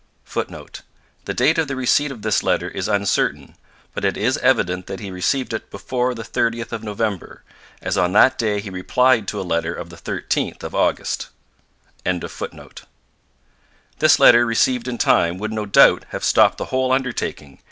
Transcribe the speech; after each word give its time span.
[Footnote: 0.23 0.81
The 1.25 1.33
date 1.35 1.59
of 1.59 1.67
the 1.67 1.75
receipt 1.75 2.09
of 2.09 2.23
this 2.23 2.41
letter 2.41 2.67
is 2.67 2.87
uncertain; 2.87 3.55
but 3.93 4.03
it 4.03 4.17
is 4.17 4.39
evident 4.39 4.87
that 4.87 4.99
he 4.99 5.11
received 5.11 5.53
it 5.53 5.69
before 5.69 6.15
the 6.15 6.23
30th 6.23 6.71
of 6.71 6.81
November, 6.81 7.43
as 7.83 7.99
on 7.99 8.11
that 8.13 8.35
day 8.39 8.59
he 8.61 8.71
replied 8.71 9.27
to 9.27 9.39
a 9.39 9.43
letter 9.45 9.75
of 9.75 9.91
the 9.91 9.95
13th 9.97 10.63
of 10.63 10.73
August.] 10.73 11.27
This 13.99 14.17
letter 14.19 14.43
received 14.43 14.87
in 14.87 14.97
time 14.97 15.37
would 15.37 15.53
no 15.53 15.67
doubt 15.67 16.05
have 16.09 16.23
stopped 16.23 16.57
the 16.57 16.65
whole 16.73 16.91
undertaking. 16.91 17.59